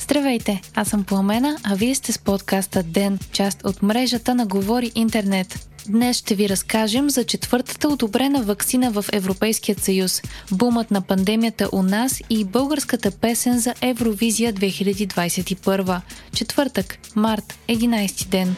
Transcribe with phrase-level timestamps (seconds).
[0.00, 4.92] Здравейте, аз съм Пламена, а вие сте с подкаста ДЕН, част от мрежата на Говори
[4.94, 5.68] Интернет.
[5.88, 10.22] Днес ще ви разкажем за четвъртата одобрена вакцина в Европейският съюз,
[10.52, 16.00] бумът на пандемията у нас и българската песен за Евровизия 2021.
[16.34, 18.56] Четвъртък, март, 11 ден.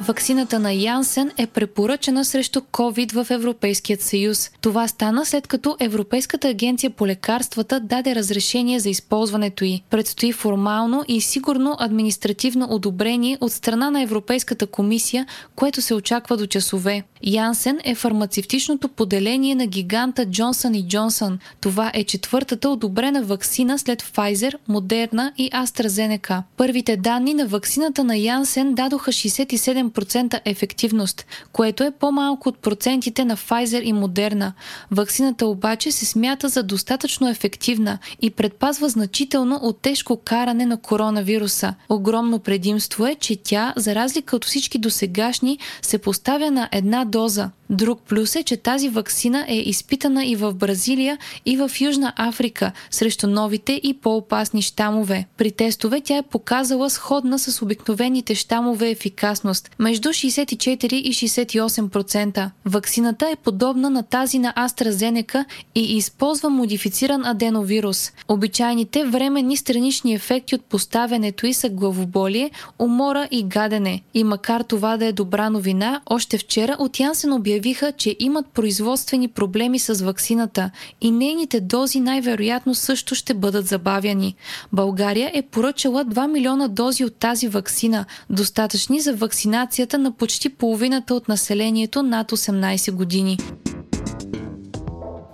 [0.00, 4.50] Ваксината на Янсен е препоръчена срещу COVID в Европейският съюз.
[4.60, 9.82] Това стана след като Европейската агенция по лекарствата даде разрешение за използването й.
[9.90, 16.46] Предстои формално и сигурно административно одобрение от страна на Европейската комисия, което се очаква до
[16.46, 17.02] часове.
[17.22, 21.38] Янсен е фармацевтичното поделение на гиганта Джонсън и Джонсън.
[21.60, 26.42] Това е четвъртата одобрена ваксина след Pfizer, Модерна и AstraZeneca.
[26.56, 33.24] Първите данни на ваксината на Янсен дадоха 67 7% ефективност, което е по-малко от процентите
[33.24, 34.52] на Pfizer и Moderna.
[34.90, 41.74] Ваксината обаче се смята за достатъчно ефективна и предпазва значително от тежко каране на коронавируса.
[41.88, 47.50] Огромно предимство е, че тя, за разлика от всички досегашни, се поставя на една доза.
[47.70, 52.72] Друг плюс е, че тази вакцина е изпитана и в Бразилия, и в Южна Африка
[52.90, 55.26] срещу новите и по-опасни щамове.
[55.36, 62.50] При тестове тя е показала сходна с обикновените щамове ефикасност между 64 и 68%.
[62.64, 68.12] Ваксината е подобна на тази на AstraZeneca и използва модифициран аденовирус.
[68.28, 74.02] Обичайните временни странични ефекти от поставянето й са главоболие, умора и гадене.
[74.14, 78.46] И макар това да е добра новина, още вчера от Янсен обяви обявиха, че имат
[78.46, 80.70] производствени проблеми с ваксината
[81.00, 84.34] и нейните дози най-вероятно също ще бъдат забавяни.
[84.72, 91.14] България е поръчала 2 милиона дози от тази ваксина, достатъчни за вакцинацията на почти половината
[91.14, 93.38] от населението над 18 години.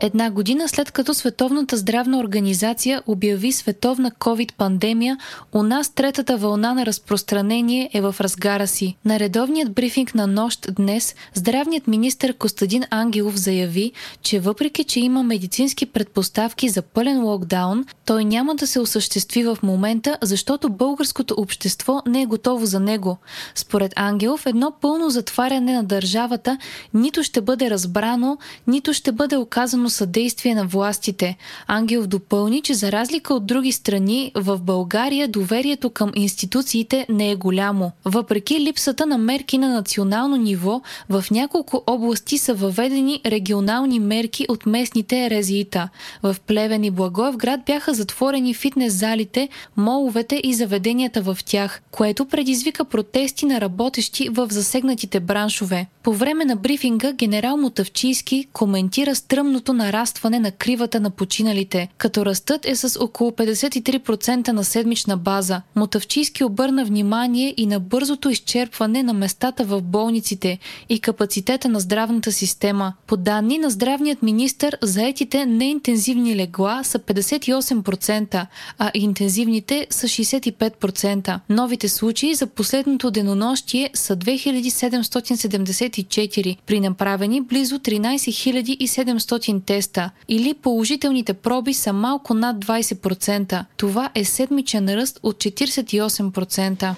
[0.05, 5.19] Една година след като Световната здравна организация обяви световна COVID-пандемия,
[5.53, 8.97] у нас третата вълна на разпространение е в разгара си.
[9.05, 13.93] На редовният брифинг на нощ днес здравният министр Костадин Ангелов заяви,
[14.23, 19.59] че въпреки, че има медицински предпоставки за пълен локдаун, той няма да се осъществи в
[19.63, 23.19] момента, защото българското общество не е готово за него.
[23.55, 26.59] Според Ангелов, едно пълно затваряне на държавата
[26.95, 31.37] нито ще бъде разбрано, нито ще бъде оказано съдействие на властите.
[31.67, 37.37] Ангелов допълни, че за разлика от други страни, в България доверието към институциите не е
[37.37, 37.93] голямо.
[38.05, 44.67] Въпреки липсата на мерки на национално ниво, в няколко области са въведени регионални мерки от
[44.67, 45.89] местните резиита.
[46.23, 52.85] В Плевен и Благоевград бяха затворени фитнес залите, моловете и заведенията в тях, което предизвика
[52.85, 55.87] протести на работещи в засегнатите браншове.
[56.03, 62.67] По време на брифинга генерал Мотавчийски коментира стръмното нарастване на кривата на починалите, като растът
[62.67, 65.63] е с около 53% на седмична база.
[65.77, 70.59] Мотавчийски обърна внимание и на бързото изчерпване на местата в болниците
[70.89, 72.95] и капацитета на здравната система.
[73.07, 78.47] По данни на здравният министр, заетите неинтензивни легла са 58%,
[78.79, 81.41] а интензивните са 65%.
[81.49, 91.35] Новите случаи за последното денонощие са 2774, при направени близо 13 700 теста или положителните
[91.35, 93.65] проби са малко над 20%.
[93.77, 96.95] Това е седмичен ръст от 48%.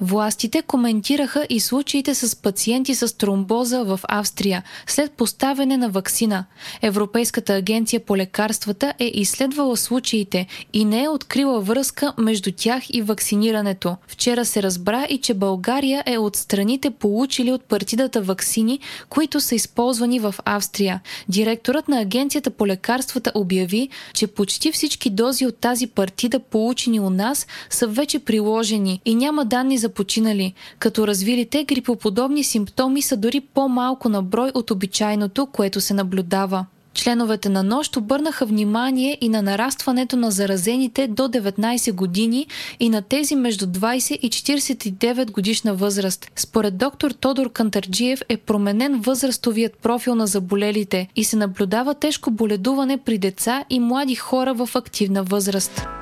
[0.00, 6.44] Властите коментираха и случаите с пациенти с тромбоза в Австрия след поставяне на вакцина.
[6.82, 13.02] Европейската агенция по лекарствата е изследвала случаите и не е открила връзка между тях и
[13.02, 13.96] вакцинирането.
[14.06, 19.54] Вчера се разбра и че България е от страните получили от партидата вакцини, които са
[19.54, 21.00] използвани в Австрия.
[21.28, 27.10] Директорът на агенцията по лекарствата обяви, че почти всички дози от тази партида, получени у
[27.10, 33.16] нас, са вече приложени и няма данни за за починали, като развилите грипоподобни симптоми са
[33.16, 36.66] дори по-малко на брой от обичайното, което се наблюдава.
[36.94, 42.46] Членовете на нощ обърнаха внимание и на нарастването на заразените до 19 години
[42.80, 46.30] и на тези между 20 и 49 годишна възраст.
[46.36, 52.96] Според доктор Тодор Кантарджиев е променен възрастовият профил на заболелите и се наблюдава тежко боледуване
[52.96, 55.95] при деца и млади хора в активна възраст.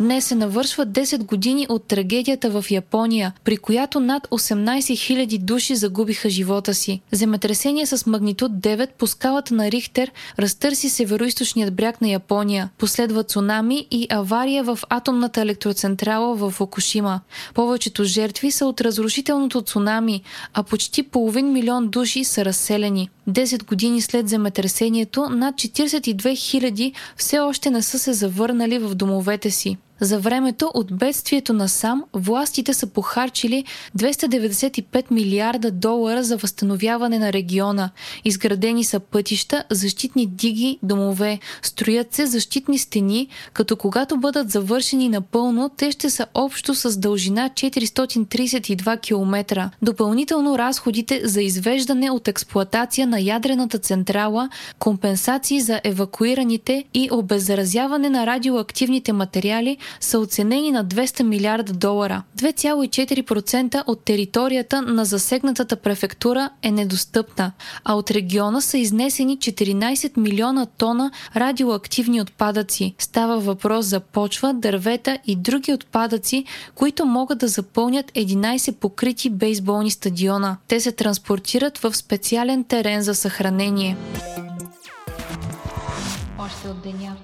[0.00, 5.76] Днес се навършва 10 години от трагедията в Япония, при която над 18 000 души
[5.76, 7.00] загубиха живота си.
[7.12, 12.70] Земетресение с магнитуд 9 по скалата на Рихтер разтърси североисточният бряг на Япония.
[12.78, 17.20] Последва цунами и авария в атомната електроцентрала в Фукушима.
[17.54, 20.22] Повечето жертви са от разрушителното цунами,
[20.54, 23.10] а почти половин милион души са разселени.
[23.30, 29.50] 10 години след земетресението, над 42 000 все още не са се завърнали в домовете
[29.50, 29.76] си.
[30.00, 33.64] За времето от бедствието на сам, властите са похарчили
[33.98, 37.90] 295 милиарда долара за възстановяване на региона.
[38.24, 41.38] Изградени са пътища, защитни диги, домове.
[41.62, 47.50] Строят се защитни стени, като когато бъдат завършени напълно, те ще са общо с дължина
[47.50, 49.70] 432 км.
[49.82, 54.48] Допълнително разходите за извеждане от експлоатация на ядрената централа,
[54.78, 62.22] компенсации за евакуираните и обеззаразяване на радиоактивните материали са оценени на 200 милиарда долара.
[62.38, 67.52] 2,4% от територията на засегнатата префектура е недостъпна,
[67.84, 72.94] а от региона са изнесени 14 милиона тона радиоактивни отпадъци.
[72.98, 76.44] Става въпрос за почва, дървета и други отпадъци,
[76.74, 80.56] които могат да запълнят 11 покрити бейсболни стадиона.
[80.68, 83.96] Те се транспортират в специален терен за съхранение.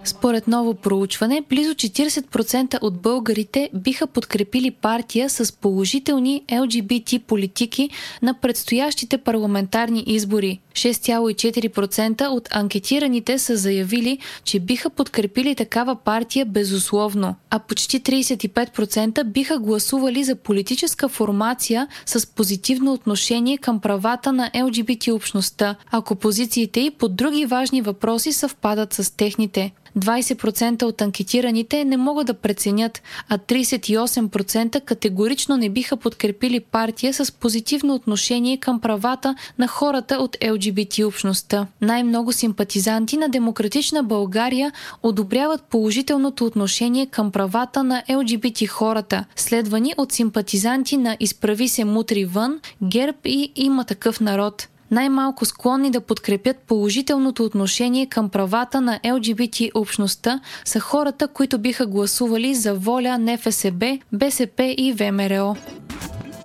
[0.04, 7.90] Според ново проучване, близо 40% от българите биха подкрепили партия с положителни ЛГБТ политики
[8.22, 10.60] на предстоящите парламентарни избори.
[10.72, 19.58] 6,4% от анкетираните са заявили, че биха подкрепили такава партия безусловно, а почти 35% биха
[19.58, 26.90] гласували за политическа формация с позитивно отношение към правата на ЛГБТ общността, ако позициите и
[26.90, 29.72] по други важни въпроси съвпадат с техните.
[29.98, 37.32] 20% от анкетираните не могат да преценят, а 38% категорично не биха подкрепили партия с
[37.32, 41.66] позитивно отношение към правата на хората от ЛГБТ общността.
[41.80, 44.72] Най-много симпатизанти на Демократична България
[45.02, 52.24] одобряват положителното отношение към правата на ЛГБТ хората, следвани от симпатизанти на Изправи се мутри
[52.24, 59.00] вън, ГЕРБ и има такъв народ най-малко склонни да подкрепят положителното отношение към правата на
[59.12, 65.56] ЛГБТ общността са хората, които биха гласували за воля НФСБ, БСП и ВМРО.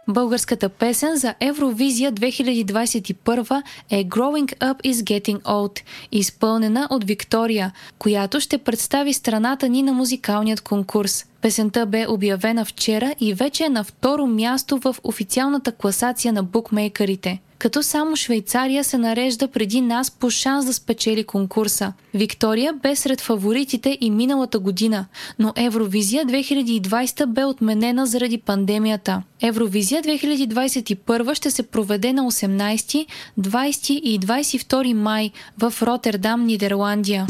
[0.08, 5.80] Българската песен за Евровизия 2021 е Growing Up is Getting Old,
[6.12, 11.26] изпълнена от Виктория, която ще представи страната ни на музикалният конкурс.
[11.42, 17.40] Песента бе обявена вчера и вече е на второ място в официалната класация на букмейкерите
[17.60, 21.94] като само Швейцария се нарежда преди нас по шанс да спечели конкурса.
[22.14, 25.06] Виктория бе сред фаворитите и миналата година,
[25.40, 29.22] но Евровизия 2020 бе отменена заради пандемията.
[29.42, 33.06] Евровизия 2021 ще се проведе на 18,
[33.40, 37.28] 20 и 22 май в Роттердам, Нидерландия.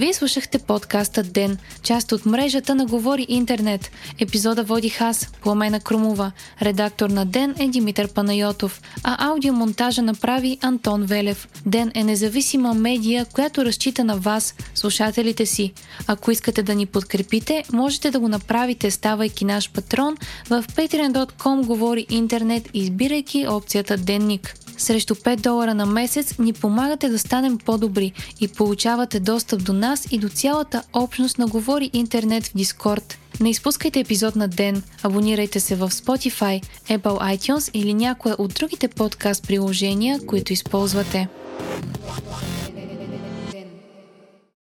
[0.00, 3.90] Вие слушахте подкаста Ден, част от мрежата на Говори Интернет.
[4.18, 6.32] Епизода водих аз, Пламена Крумова.
[6.62, 11.48] Редактор на Ден е Димитър Панайотов, а аудиомонтажа направи Антон Велев.
[11.66, 15.72] Ден е независима медия, която разчита на вас, слушателите си.
[16.06, 20.16] Ако искате да ни подкрепите, можете да го направите, ставайки наш патрон
[20.48, 24.54] в patreon.com Говори Интернет, избирайки опцията Денник.
[24.80, 30.06] Срещу 5 долара на месец ни помагате да станем по-добри и получавате достъп до нас
[30.10, 33.18] и до цялата общност на Говори Интернет в Дискорд.
[33.40, 38.88] Не изпускайте епизод на ден, абонирайте се в Spotify, Apple iTunes или някое от другите
[38.88, 41.28] подкаст приложения, които използвате.